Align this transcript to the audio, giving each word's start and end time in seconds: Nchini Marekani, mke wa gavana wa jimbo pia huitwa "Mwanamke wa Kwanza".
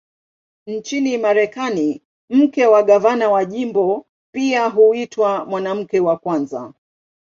Nchini 0.67 1.17
Marekani, 1.17 2.01
mke 2.29 2.65
wa 2.65 2.83
gavana 2.83 3.29
wa 3.29 3.45
jimbo 3.45 4.05
pia 4.33 4.67
huitwa 4.67 5.45
"Mwanamke 5.45 5.99
wa 5.99 6.17
Kwanza". 6.17 6.73